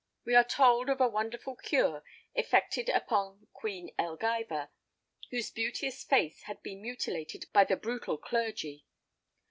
We 0.25 0.33
are 0.33 0.43
told 0.43 0.89
of 0.89 0.99
a 0.99 1.07
wonderful 1.07 1.55
cure 1.55 2.03
effected 2.33 2.89
upon 2.89 3.45
Queen 3.53 3.93
Elgiva, 3.99 4.71
whose 5.29 5.51
beauteous 5.51 6.03
face 6.03 6.41
had 6.45 6.63
been 6.63 6.81
mutilated 6.81 7.45
by 7.53 7.65
the 7.65 7.77
brutal 7.77 8.17
clergy. 8.17 8.87